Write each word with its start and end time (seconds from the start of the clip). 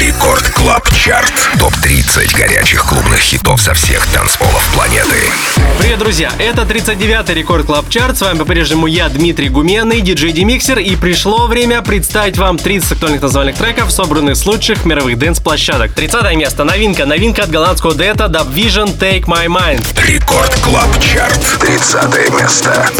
Record 0.00 0.48
Club 0.52 0.88
Chart. 0.94 1.30
Топ-30 1.58 2.34
горячих 2.34 2.86
клубных 2.86 3.18
хитов 3.18 3.60
со 3.60 3.74
всех 3.74 4.06
танцполов 4.06 4.66
планеты. 4.72 5.30
Привет, 5.78 5.98
друзья! 5.98 6.32
Это 6.38 6.62
39-й 6.62 7.34
Record 7.34 7.66
Club 7.66 7.86
Chart. 7.90 8.16
С 8.16 8.22
вами 8.22 8.38
по-прежнему 8.38 8.86
я, 8.86 9.10
Дмитрий 9.10 9.50
Гуменный, 9.50 10.00
диджей 10.00 10.32
DeMixer. 10.32 10.78
И 10.78 10.96
пришло 10.96 11.46
время 11.48 11.82
представить 11.82 12.38
вам 12.38 12.56
30 12.56 12.92
актуальных 12.92 13.20
танцевальных 13.20 13.56
треков, 13.56 13.92
собранных 13.92 14.36
с 14.36 14.46
лучших 14.46 14.86
мировых 14.86 15.18
dance-площадок. 15.18 15.92
30 15.92 16.34
место. 16.34 16.64
Новинка. 16.64 17.04
Новинка 17.04 17.42
от 17.42 17.50
голландского 17.50 17.94
дуэта 17.94 18.24
DubVision 18.24 18.96
Take 18.98 19.26
My 19.26 19.48
Mind. 19.48 19.84
Record 20.06 20.54
Club 20.60 20.88
Chart. 20.98 21.58
30 21.60 22.40
место. 22.40 22.90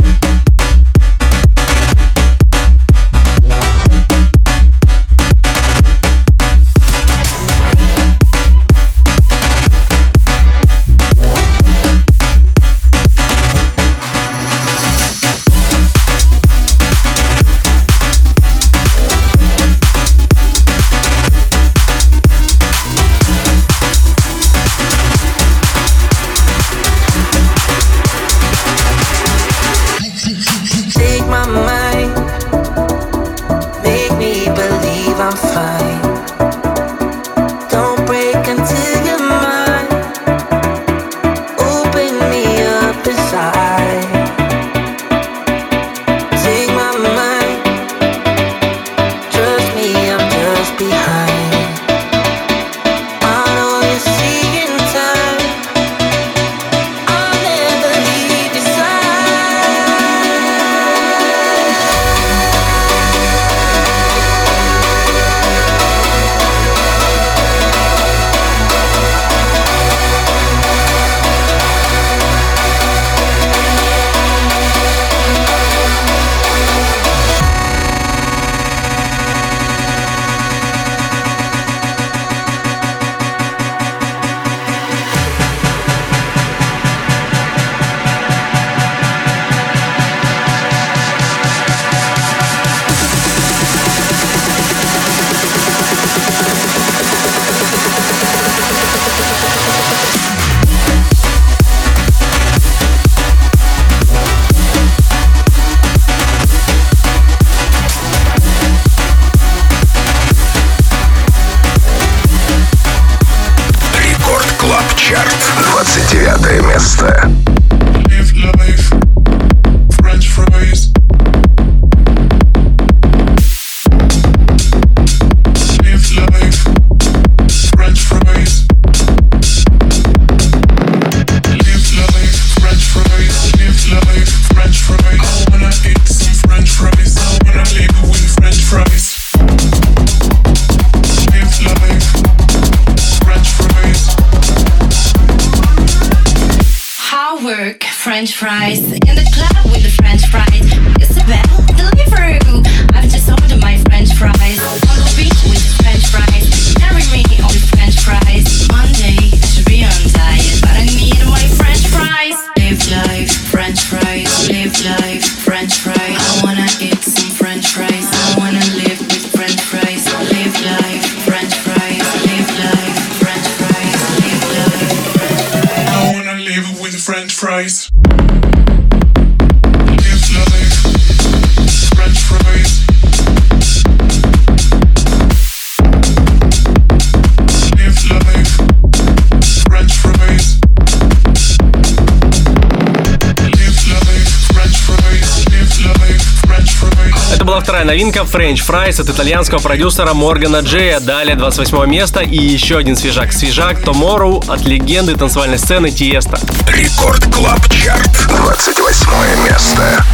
Вторая 197.80 197.96
новинка 197.96 198.20
French 198.20 198.60
Fries 198.68 199.00
от 199.00 199.08
итальянского 199.08 199.58
продюсера 199.58 200.12
Моргана 200.12 200.58
Джея. 200.58 201.00
Далее 201.00 201.34
28 201.34 201.88
место 201.88 202.20
и 202.20 202.36
еще 202.36 202.76
один 202.76 202.94
свежак. 202.94 203.32
Свежак 203.32 203.80
Tomorrow 203.80 204.44
от 204.52 204.66
легенды 204.66 205.16
танцевальной 205.16 205.58
сцены 205.58 205.90
Tiësto. 205.90 206.38
Record 206.66 207.24
Club 207.34 207.66
Chart. 207.70 208.26
28 208.36 209.44
место. 209.44 210.04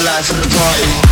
the 0.00 0.06
lights 0.06 0.30
of 0.30 0.36
the 0.36 0.48
party. 0.48 1.10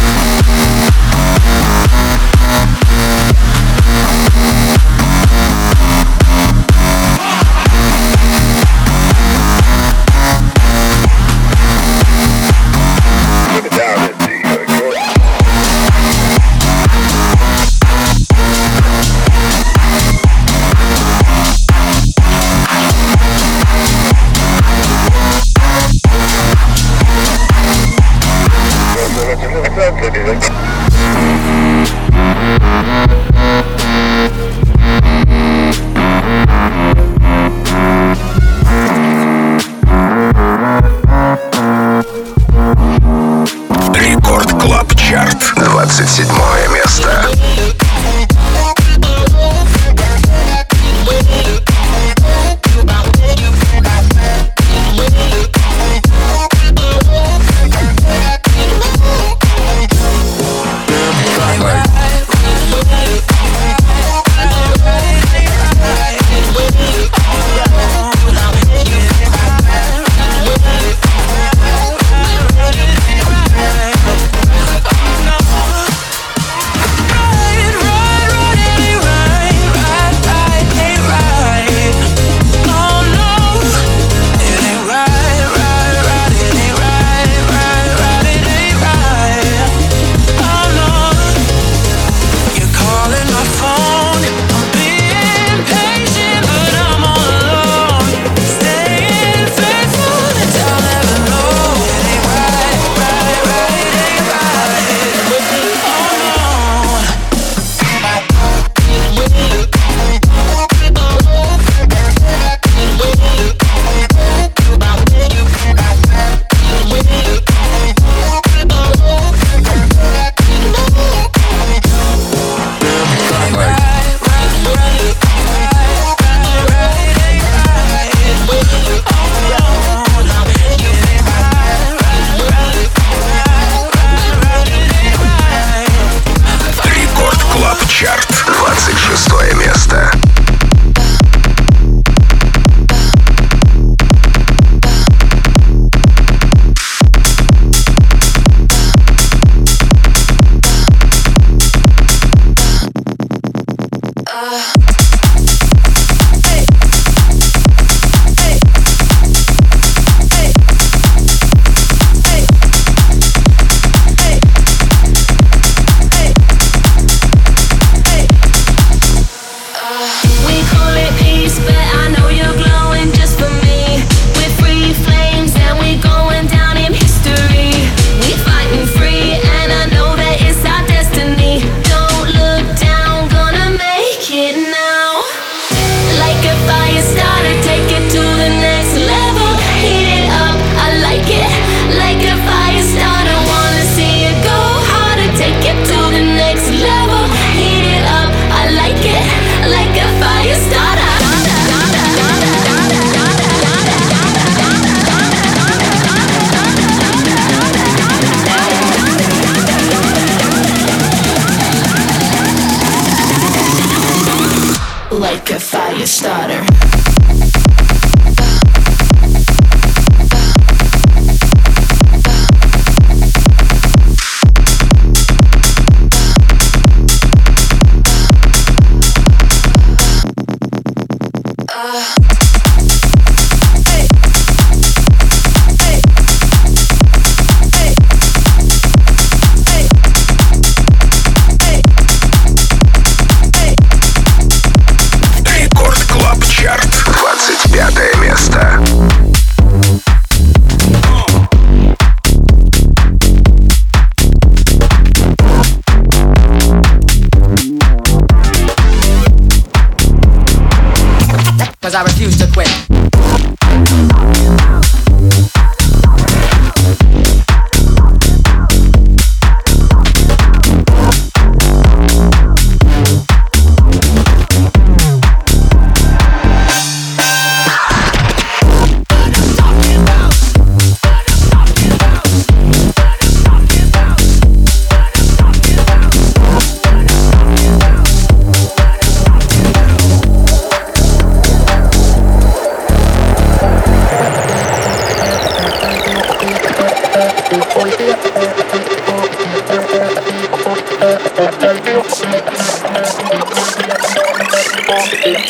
Thank 305.10 305.48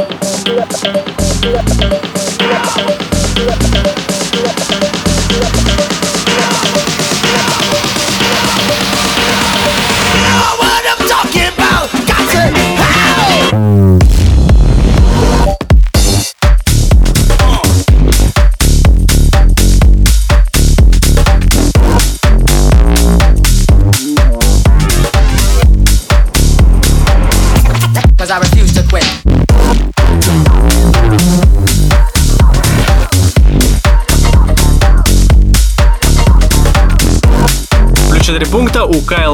you. 0.00 0.11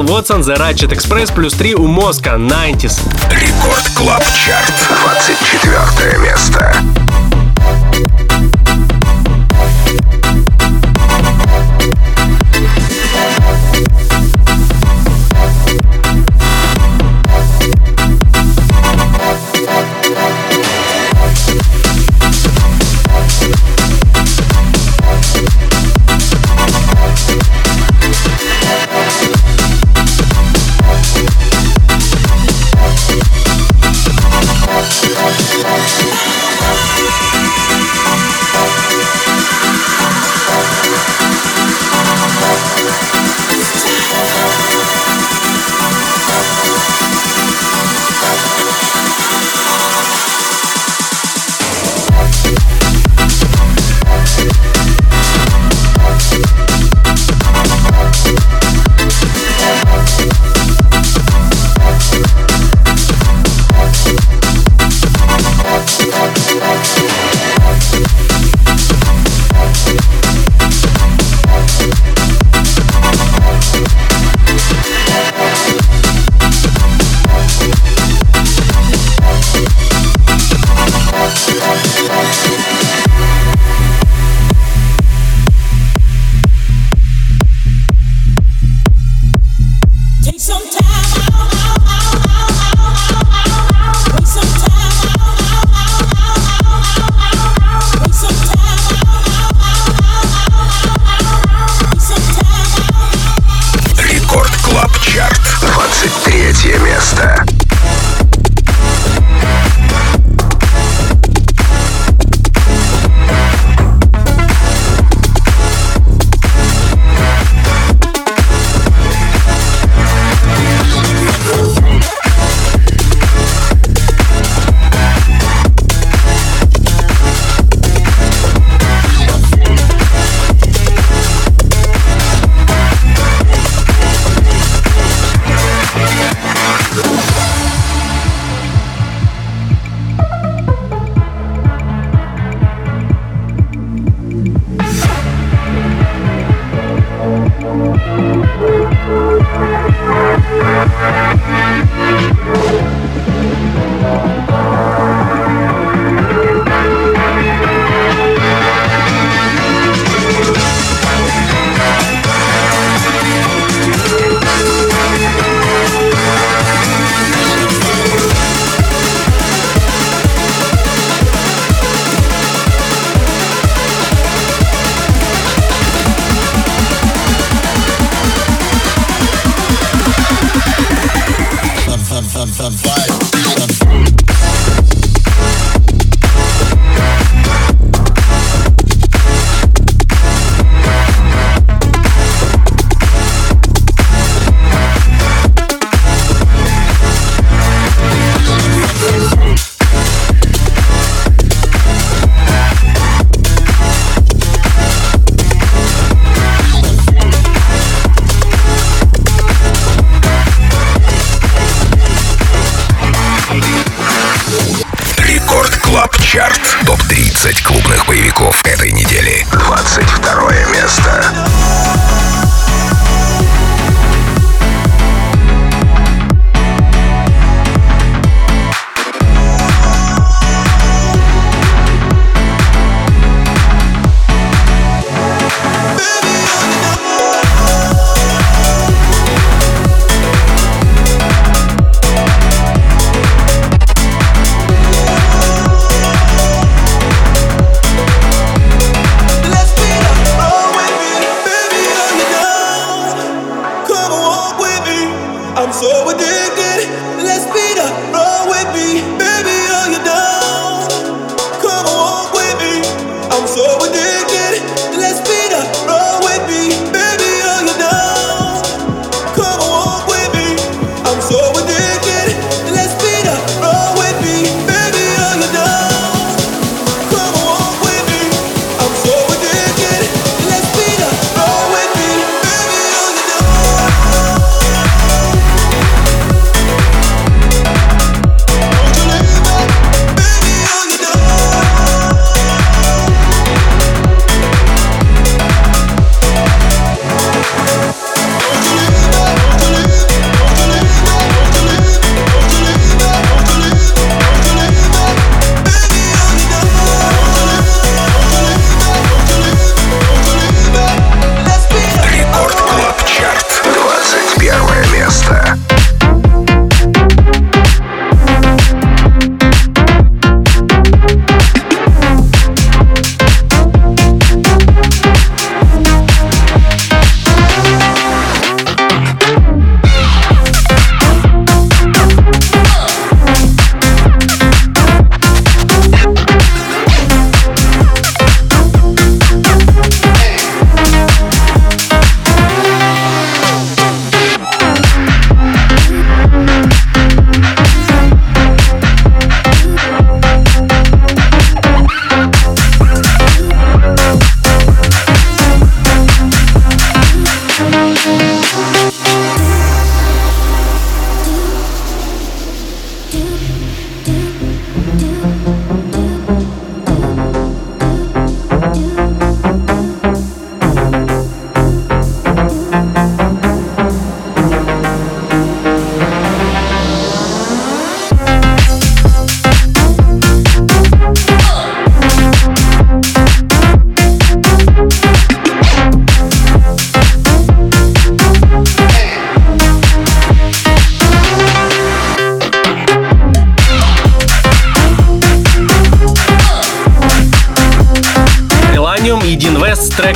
Вотсон 0.08 0.40
The 0.40 0.56
Ratchet 0.56 0.90
Express 0.90 1.34
плюс 1.34 1.52
3 1.52 1.74
у 1.74 1.86
Моска 1.86 2.30
90s. 2.30 2.98
Рекорд 3.30 3.90
Клаб 3.94 4.22
Чарт. 4.34 4.72
24 4.88 6.18
место. 6.22 6.97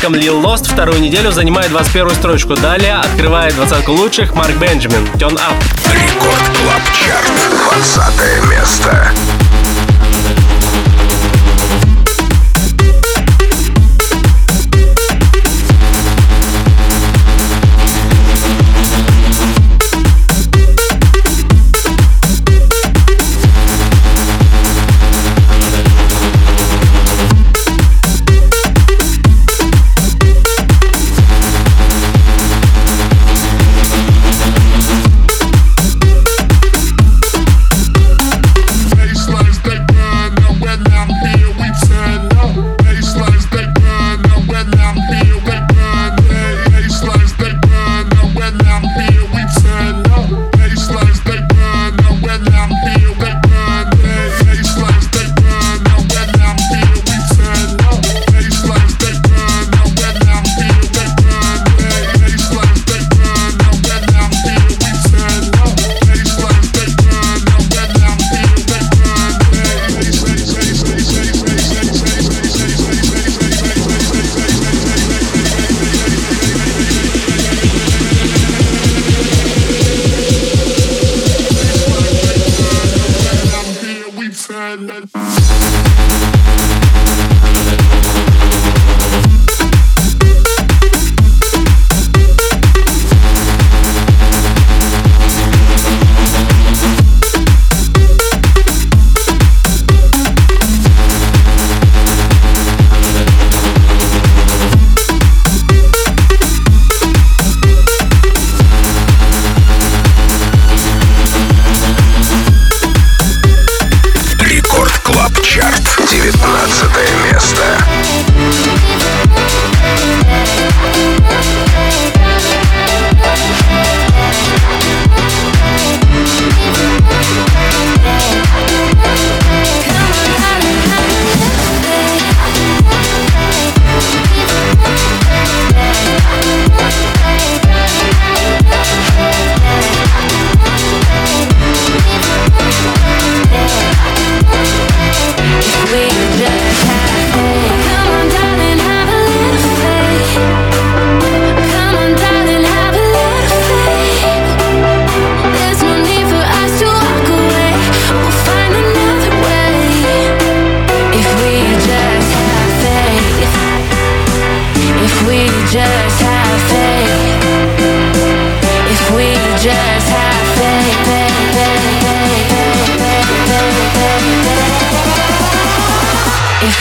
Треком 0.03 0.15
Lil 0.15 0.43
Lost 0.43 0.65
вторую 0.65 1.01
неделю 1.01 1.31
занимает 1.31 1.71
21 1.71 2.11
строчку. 2.11 2.55
Далее 2.55 2.95
открывает 2.95 3.55
двадцатку 3.55 3.93
лучших 3.93 4.35
Marc 4.35 4.57
Benjamin 4.57 5.05
«Turn 5.15 5.35
Up». 5.35 5.55
Record 5.93 6.43
Club 6.57 6.83
Chart. 6.93 7.31
20 7.71 8.51
место. 8.51 9.13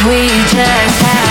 we 0.08 0.28
just 0.50 1.02
have 1.04 1.31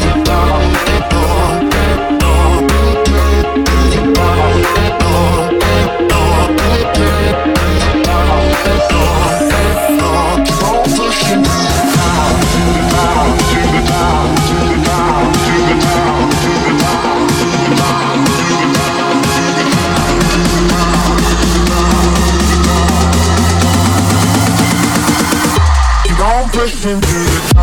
into 26.83 27.07
the 27.07 27.53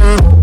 dark. 0.00 0.37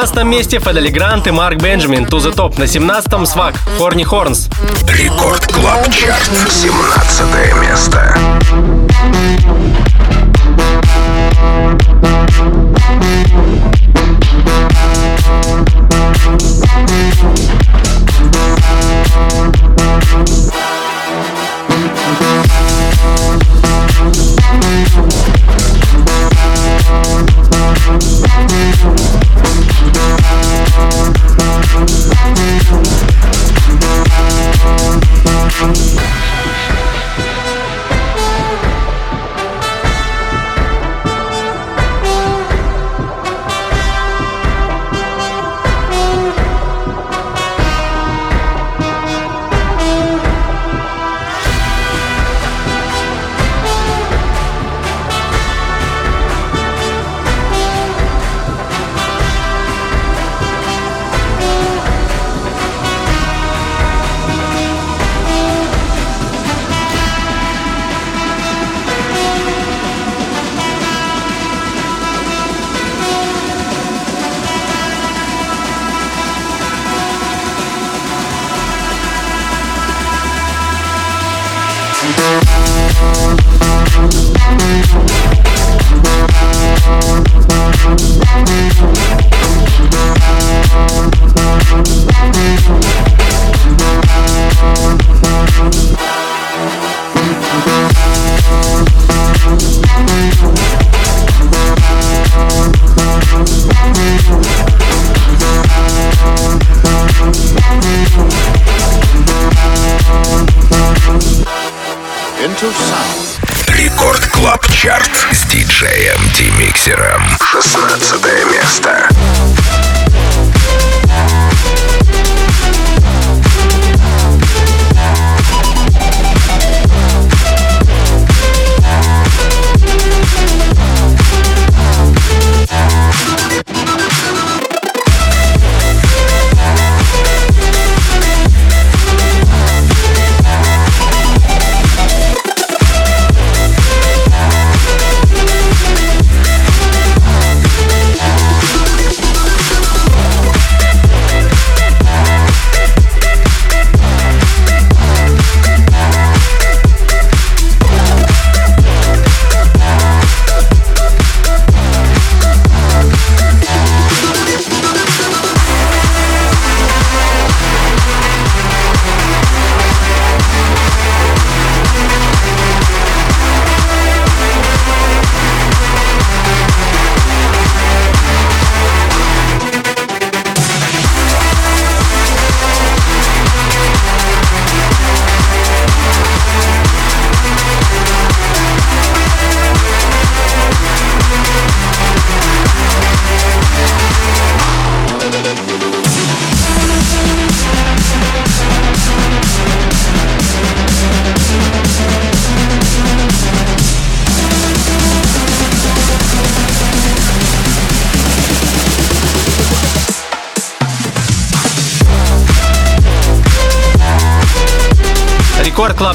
16 0.00 0.24
месте 0.24 0.58
Федели 0.60 0.88
Грант 0.88 1.26
и 1.26 1.30
Марк 1.30 1.60
Бенджамин. 1.60 2.06
To 2.06 2.16
the 2.20 2.34
Top. 2.34 2.58
На 2.58 2.64
17-м 2.64 3.26
Свак. 3.26 3.54
Хорни 3.76 4.02
Хорнс. 4.02 4.48
Рекорд 4.88 5.46
Клаб 5.46 5.90
Чарт. 5.92 6.30
17 6.48 7.60
место. 7.60 8.16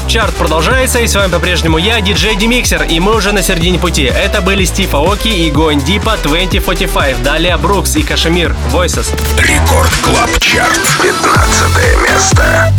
Чарт 0.08 0.34
продолжается, 0.34 1.00
и 1.00 1.06
с 1.06 1.14
вами 1.14 1.30
по-прежнему 1.30 1.78
я, 1.78 2.00
диджей 2.00 2.36
Демиксер, 2.36 2.84
и 2.84 3.00
мы 3.00 3.16
уже 3.16 3.32
на 3.32 3.42
середине 3.42 3.78
пути. 3.78 4.04
Это 4.04 4.40
были 4.40 4.64
Steve 4.64 4.94
Aoki 4.94 5.28
и 5.28 5.50
Going 5.50 5.80
Deeper 5.80 6.16
2045, 6.22 7.22
далее 7.22 7.56
Brooks 7.56 7.96
и 7.96 8.02
KSHMR, 8.02 8.54
Voices. 8.72 9.08
Record 9.38 9.92
Club 10.02 10.30
Chart, 10.38 10.80
15 11.02 12.02
место. 12.08 12.72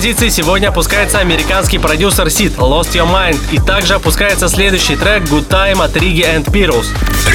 На 0.00 0.02
5 0.02 0.16
позиций 0.16 0.30
сегодня 0.30 0.68
опускается 0.68 1.18
американский 1.18 1.78
продюсер 1.78 2.30
CID 2.30 2.56
Lost 2.56 2.94
Your 2.94 3.06
Mind. 3.06 3.38
И 3.52 3.58
также 3.58 3.96
опускается 3.96 4.48
следующий 4.48 4.96
трек 4.96 5.24
Good 5.24 5.46
Time 5.48 5.84
от 5.84 5.94
Riggi 5.94 6.22
and 6.22 6.46
Piros. 6.46 6.86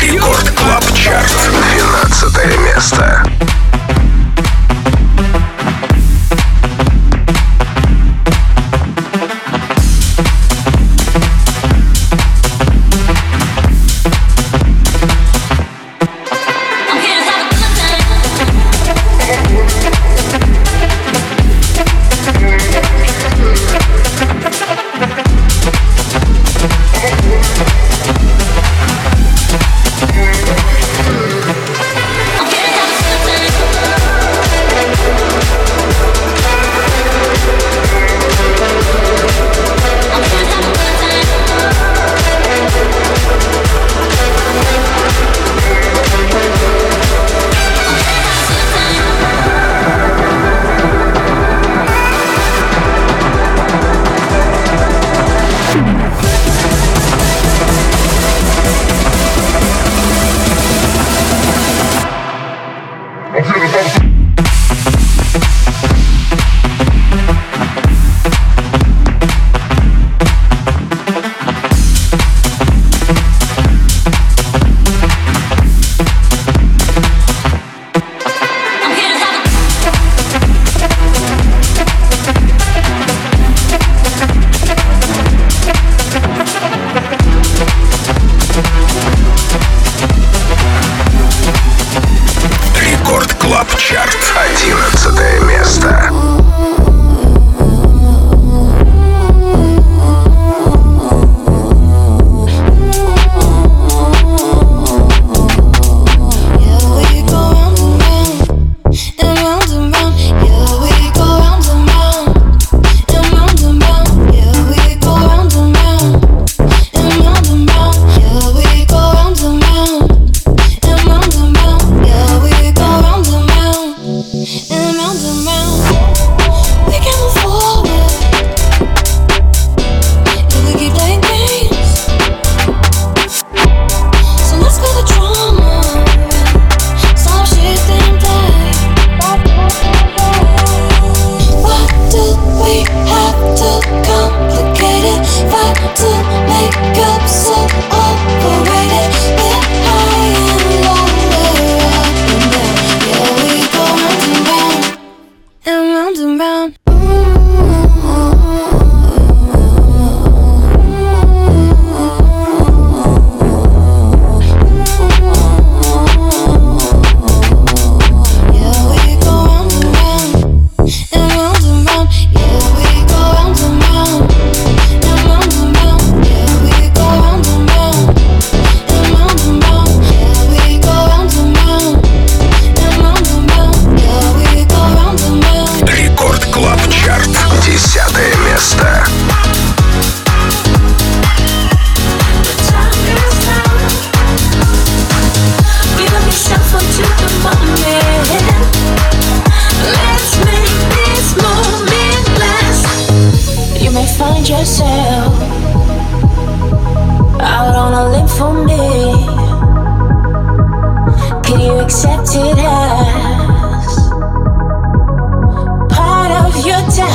Record 0.02 0.50
Club 0.50 0.84
Chart. 0.96 1.32
12 1.52 2.60
место. 2.62 3.24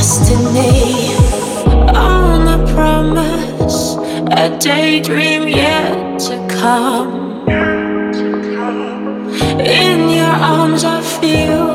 destiny. 0.01 1.15
On 1.95 2.41
a 2.49 2.59
promise, 2.73 3.97
a 4.43 4.49
daydream 4.59 5.47
yet 5.47 6.19
to 6.27 6.37
come. 6.49 7.47
In 9.61 9.99
your 10.19 10.37
arms, 10.57 10.85
I 10.85 11.03
feel 11.19 11.69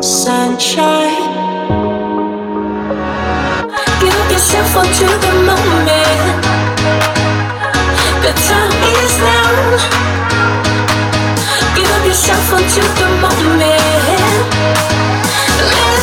sunshine. 0.00 1.26
Give 4.02 4.24
yourself 4.32 4.70
unto 4.82 5.06
the 5.24 5.34
moment. 5.50 6.44
The 8.24 8.32
time 8.48 8.76
is 8.96 9.14
now. 9.30 9.52
Give 11.76 12.02
yourself 12.08 12.46
unto 12.58 12.82
the 13.00 13.08
moment. 13.24 14.07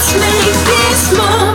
Let's 0.05 0.19
make 0.19 0.65
this 0.67 1.17
moment. 1.17 1.54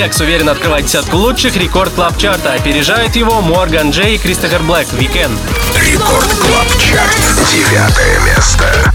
Dex 0.00 0.22
уверенно 0.22 0.52
открывает 0.52 0.86
десятку 0.86 1.18
лучших 1.18 1.56
рекорд 1.58 1.92
клаб 1.92 2.16
чарта. 2.16 2.54
Опережают 2.54 3.16
его 3.16 3.42
Морган 3.42 3.90
Джей 3.90 4.14
и 4.14 4.18
Кристофер 4.18 4.62
Блэк. 4.62 4.86
Weekend. 4.94 5.36
Рекорд 5.78 6.32
клаб 6.40 6.66
чарт. 6.78 7.18
Девятое 7.52 8.18
место. 8.20 8.94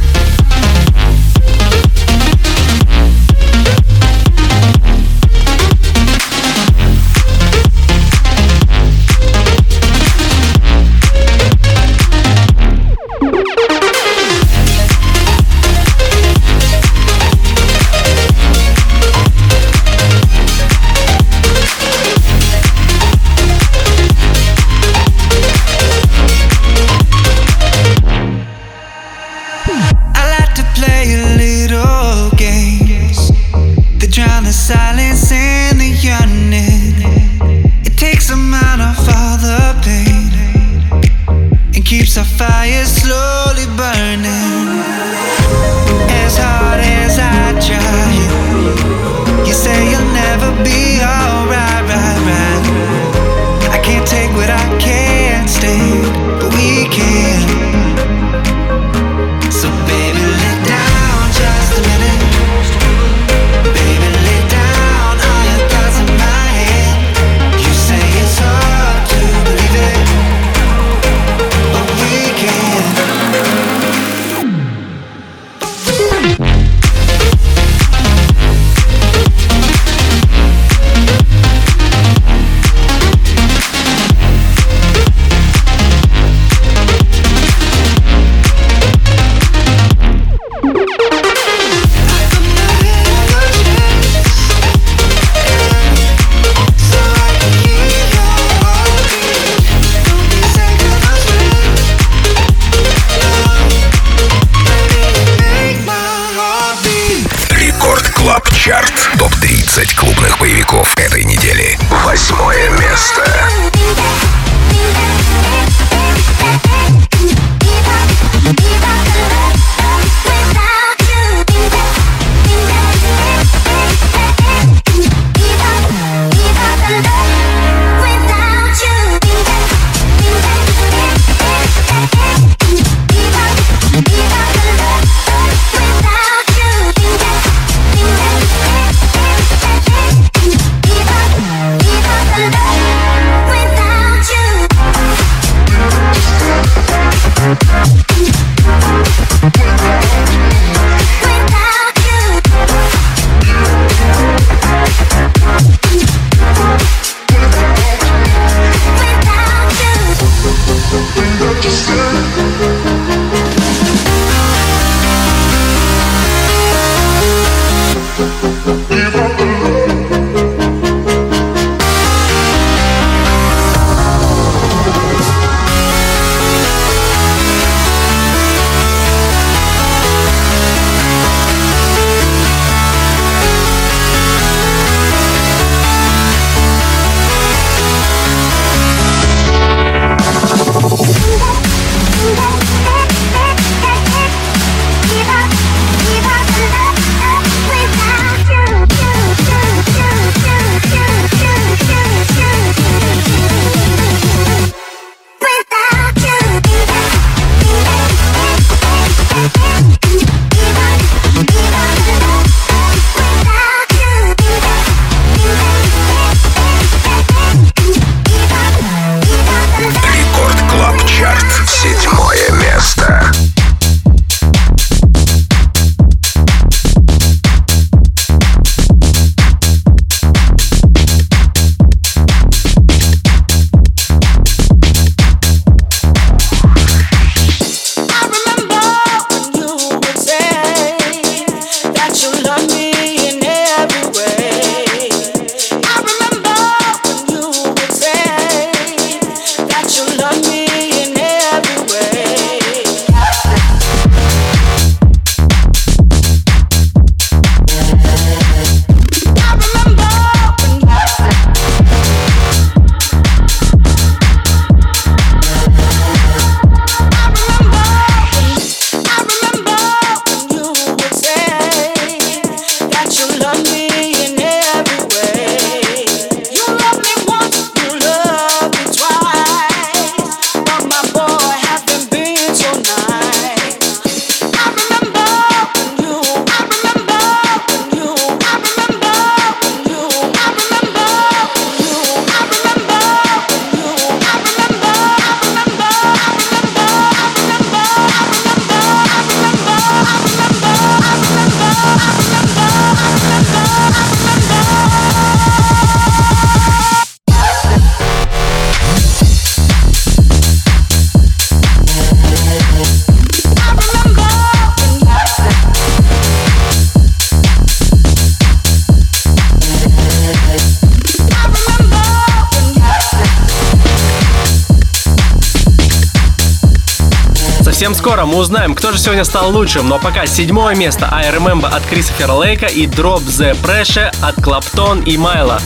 Скоро 328.25 328.33
мы 328.33 328.37
узнаем, 328.37 328.75
кто 328.75 328.91
же 328.91 328.97
сегодня 328.97 329.23
стал 329.23 329.51
лучшим, 329.51 329.87
но 329.87 329.99
пока 329.99 330.25
седьмое 330.25 330.75
место 330.75 331.09
I 331.11 331.29
Remember 331.31 331.67
от 331.67 331.85
Кристофера 331.85 332.33
Лейка 332.33 332.65
и 332.65 332.85
Drop 332.87 333.23
the 333.25 333.55
Pressure 333.61 334.13
от 334.21 334.35
Claptone 334.43 335.01
и 335.01 335.17
Mylo. 335.17 335.59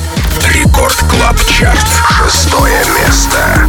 Record 0.54 0.96
Club 1.10 1.38
Chart. 1.46 1.88
Шестое 2.10 2.84
место. 2.98 3.68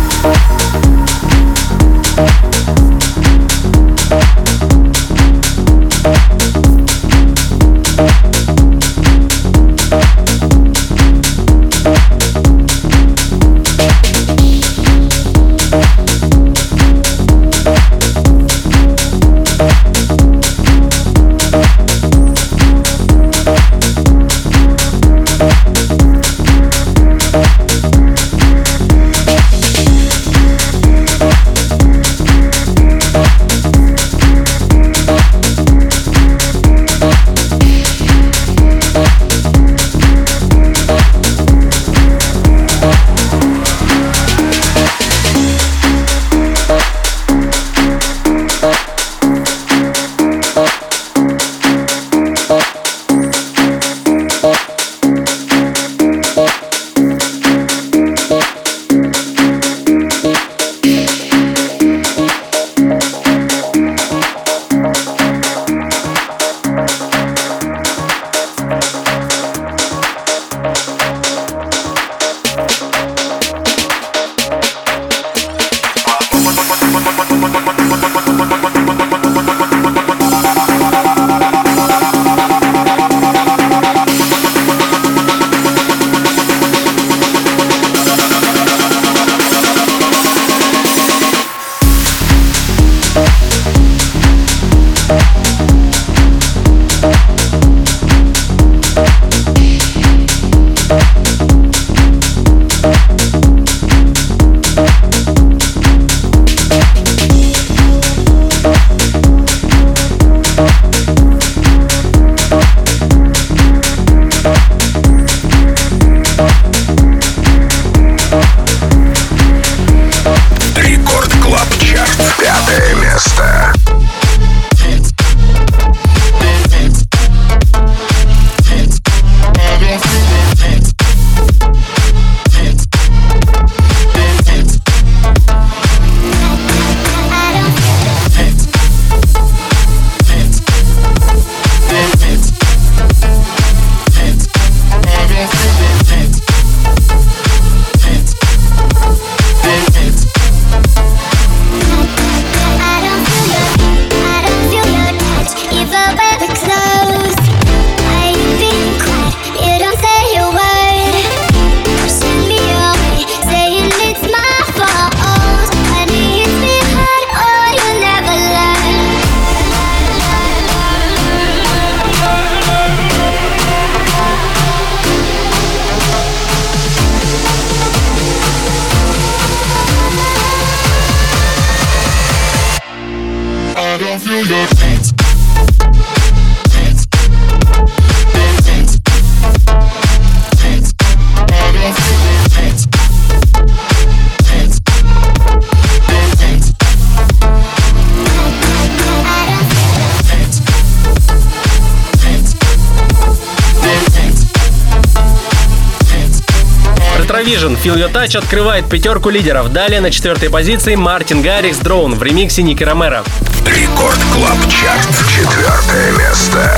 Feel 207.91 207.99
Your 207.99 208.13
Touch 208.13 208.39
открывает 208.39 208.89
пятерку 208.89 209.31
лидеров. 209.31 209.73
Далее 209.73 210.01
на 210.01 210.13
четвертой 210.13 210.49
позиции 210.49 210.95
Martin 210.95 211.43
Garrix 211.43 211.79
Drown 211.79 212.15
в 212.15 212.23
ремиксе 212.23 212.63
Nicky 212.63 212.85
Romero. 212.85 213.25
Record 213.67 214.19
Club 214.33 214.59
Chart. 214.69 215.09
Четвертое 215.29 216.13
место. 216.13 216.71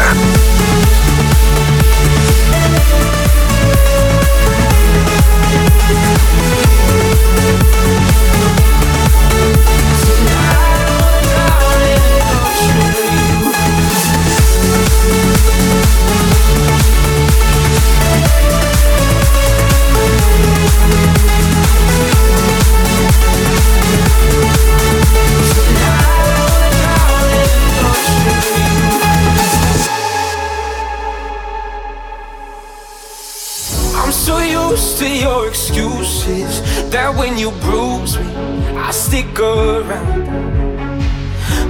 You 37.42 37.50
bruise 37.66 38.16
me, 38.20 38.32
I 38.76 38.92
stick 38.92 39.36
around. 39.40 40.22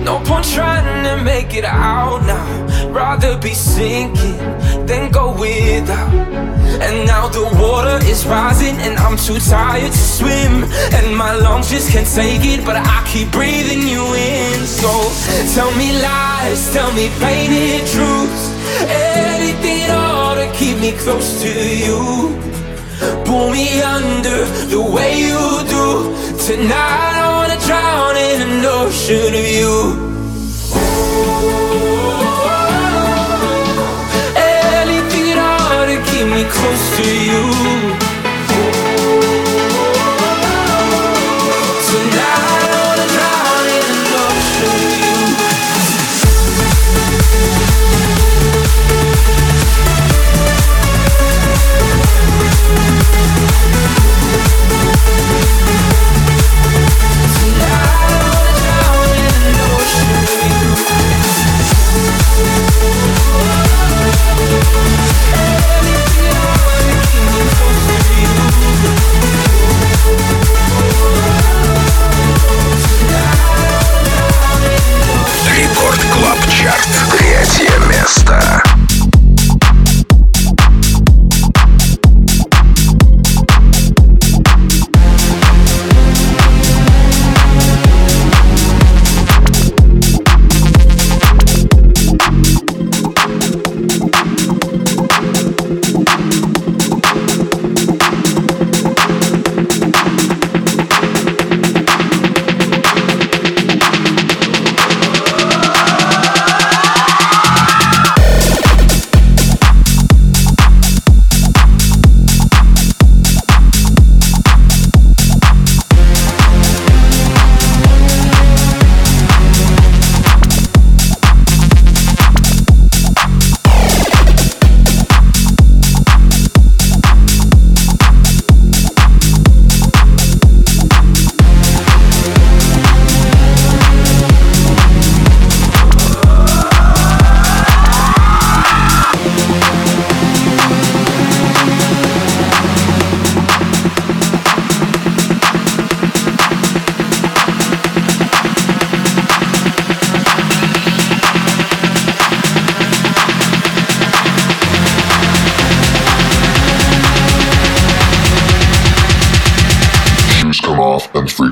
No 0.04 0.20
point 0.20 0.44
trying 0.44 0.84
to 1.04 1.24
make 1.24 1.54
it 1.54 1.64
out 1.64 2.20
now. 2.26 2.88
Rather 2.90 3.38
be 3.38 3.54
sinking 3.54 4.36
than 4.84 5.10
go 5.10 5.32
without. 5.32 6.12
And 6.84 7.06
now 7.06 7.26
the 7.28 7.44
water 7.58 7.98
is 8.04 8.26
rising, 8.26 8.76
and 8.84 8.98
I'm 8.98 9.16
too 9.16 9.38
tired 9.38 9.92
to 9.92 10.04
swim. 10.18 10.64
And 10.92 11.16
my 11.16 11.32
lungs 11.36 11.70
just 11.70 11.90
can't 11.90 12.06
take 12.06 12.44
it, 12.44 12.66
but 12.66 12.76
I 12.76 12.98
keep 13.10 13.32
breathing 13.32 13.88
you 13.88 14.04
in. 14.12 14.66
So 14.66 14.92
tell 15.54 15.72
me 15.80 15.88
lies, 16.02 16.70
tell 16.74 16.92
me 16.92 17.08
painted 17.18 17.86
truths. 17.88 18.44
Anything 18.84 19.84
at 19.88 19.90
all 19.90 20.34
to 20.34 20.52
keep 20.52 20.76
me 20.80 20.92
close 20.92 21.40
to 21.40 21.48
you 21.48 22.51
pull 23.24 23.50
me 23.50 23.80
under 23.82 24.44
the 24.74 24.80
way 24.80 25.10
you 25.18 25.40
do. 25.76 25.86
Tonight 26.46 27.14
I 27.24 27.28
wanna 27.36 27.58
drown 27.66 28.16
in 28.16 28.38
an 28.48 28.64
ocean 28.64 29.34
of 29.42 29.46
you. 29.58 29.74
Anything 34.36 35.26
at 35.34 35.38
all 35.38 35.86
to 35.90 35.96
keep 36.10 36.26
me 36.26 36.44
close 36.56 36.84
to 36.98 37.06
you. 37.28 38.01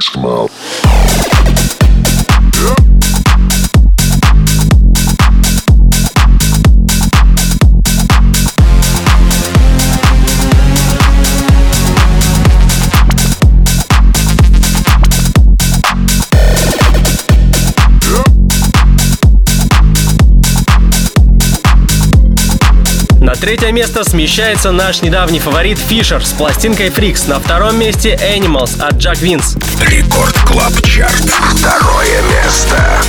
Come 0.08 0.24
out. 0.24 0.89
Третье 23.40 23.72
место 23.72 24.04
смещается 24.04 24.70
наш 24.70 25.00
недавний 25.02 25.40
фаворит 25.40 25.78
Фишер 25.78 26.24
с 26.24 26.32
пластинкой 26.32 26.88
Freaks. 26.88 27.28
На 27.28 27.40
втором 27.40 27.78
месте 27.78 28.14
Animals 28.14 28.80
от 28.80 28.96
Jack 28.96 29.18
Wins. 29.18 29.56
Record 29.80 30.36
Club 30.40 30.80
Chart. 30.82 31.22
Второе 31.56 32.22
место. 32.22 33.02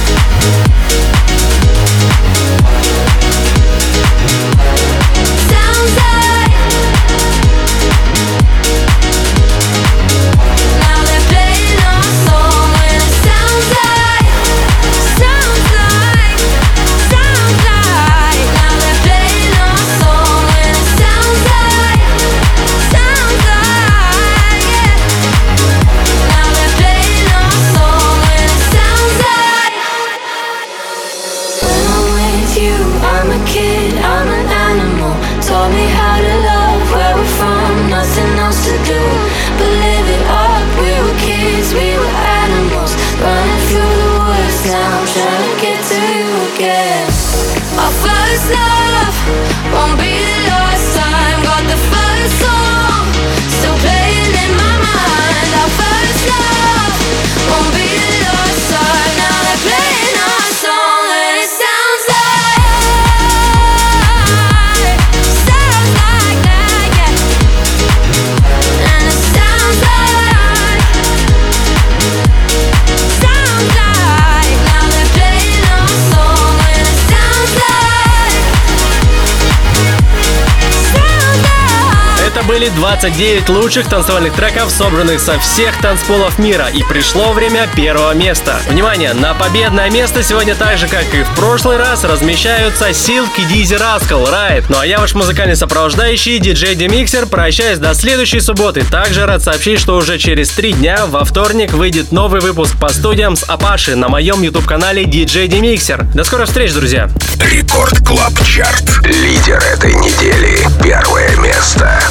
Были 82.52 82.68
29 82.68 83.47
лучших 83.47 83.88
танцевальных 83.88 84.34
треков, 84.34 84.72
собранных 84.72 85.22
со 85.22 85.39
всех 85.39 85.80
танцполов 85.80 86.38
мира. 86.38 86.68
И 86.74 86.84
пришло 86.84 87.32
время 87.32 87.66
первого 87.78 88.14
места. 88.14 88.60
Внимание, 88.68 89.14
на 89.14 89.34
победное 89.34 89.89
место 89.89 90.22
сегодня 90.22 90.54
так 90.56 90.78
же, 90.78 90.89
как 90.89 91.06
и 91.14 91.24
в 91.24 91.30
прошлый 91.38 91.78
раз, 91.78 92.04
размещаются 92.04 92.93
Силк 92.93 93.30
и 93.39 93.45
Dizzee 93.45 93.76
Rascal, 93.76 94.30
Ride. 94.30 94.66
Ну 94.68 94.80
а 94.80 94.86
я 94.86 94.99
ваш 94.99 95.14
музыкальный 95.14 95.56
сопровождающий, 95.56 96.39
диджей 96.39 96.76
Демиксер, 96.76 97.26
прощаюсь 97.26 97.80
до 97.80 97.93
следующей 97.93 98.41
субботы. 98.41 98.84
Также 98.84 99.26
рад 99.26 99.41
сообщить, 99.41 99.80
что 99.80 99.95
уже 99.95 100.18
через 100.18 100.49
три 100.49 100.74
дня, 100.74 101.06
во 101.06 101.24
вторник, 101.24 101.72
выйдет 101.72 102.12
новый 102.12 102.41
выпуск 102.41 102.78
по 102.78 102.89
студиям 102.89 103.38
с 103.38 103.43
Apashe 103.43 103.95
на 103.95 104.10
моем 104.10 104.41
YouTube-канале 104.41 105.06
DJ 105.06 105.47
Demixer. 105.47 106.04
До 106.14 106.26
скорых 106.26 106.49
встреч, 106.49 106.74
друзья! 106.74 107.10
Record 107.39 108.06
Club 108.06 108.34
Chart. 108.43 108.84
Лидер 109.06 109.64
этой 109.74 109.93
недели. 109.93 110.60
Первое 110.84 111.34
место. 111.38 112.02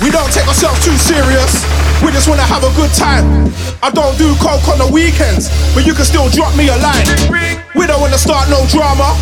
We 0.00 0.10
don't 0.10 0.32
take 0.32 0.48
ourselves 0.48 0.80
too 0.84 0.96
serious. 0.96 1.62
We 2.02 2.10
just 2.10 2.26
wanna 2.26 2.42
have 2.48 2.64
a 2.64 2.72
good 2.72 2.90
time. 2.96 3.52
I 3.84 3.90
don't 3.92 4.16
do 4.16 4.34
coke 4.40 4.66
on 4.68 4.80
the 4.80 4.88
weekends, 4.88 5.52
but 5.76 5.84
you 5.84 5.94
can 5.94 6.04
still 6.04 6.28
drop 6.32 6.56
me 6.56 6.68
a 6.68 6.76
line. 6.80 7.06
We 7.76 7.86
don't 7.86 8.00
wanna 8.00 8.18
start 8.18 8.48
no 8.48 8.64
drama. 8.72 9.14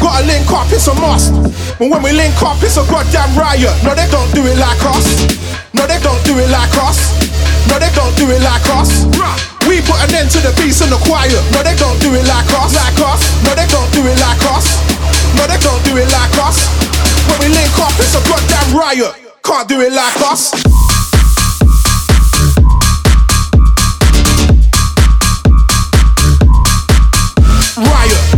Gotta 0.00 0.26
link 0.26 0.50
up, 0.50 0.66
it's 0.72 0.88
a 0.88 0.94
must. 0.98 1.30
But 1.78 1.92
when 1.92 2.02
we 2.02 2.12
link 2.12 2.34
up, 2.42 2.58
it's 2.58 2.76
a 2.76 2.84
goddamn 2.88 3.32
riot. 3.38 3.70
No, 3.84 3.94
they 3.94 4.08
don't 4.10 4.28
do 4.34 4.42
it 4.48 4.58
like 4.58 4.82
us. 4.82 5.06
No, 5.72 5.86
they 5.86 6.00
don't 6.00 6.18
do 6.24 6.34
it 6.42 6.50
like 6.50 6.74
us. 6.82 7.12
No, 7.68 7.78
they 7.78 7.92
don't 7.94 8.16
do 8.16 8.26
it 8.32 8.42
like 8.42 8.66
us. 8.74 9.06
We 9.68 9.78
put 9.84 10.00
an 10.02 10.10
end 10.16 10.32
to 10.34 10.40
the 10.42 10.50
peace 10.58 10.82
and 10.82 10.90
the 10.90 10.98
quiet. 11.06 11.38
No, 11.54 11.62
they 11.62 11.76
don't 11.78 11.96
do 12.02 12.12
it 12.18 12.26
like 12.26 12.50
us. 12.58 12.74
Like 12.74 12.98
us. 12.98 13.22
No, 13.46 13.54
they 13.54 13.68
don't 13.70 13.88
do 13.94 14.02
it 14.10 14.18
like 14.18 14.42
us. 14.50 14.80
No, 15.38 15.46
they 15.46 15.60
don't 15.62 15.80
do 15.86 15.96
it 15.96 16.10
like 16.10 16.34
us. 16.42 16.66
When 17.30 17.38
we 17.46 17.48
link 17.54 17.72
up, 17.78 17.94
it's 18.02 18.18
a 18.18 18.22
goddamn 18.26 18.74
riot. 18.74 19.21
Can't 19.44 19.68
do 19.68 19.80
it 19.80 19.92
like 19.92 20.16
us. 20.20 20.52
Riot. 27.76 28.31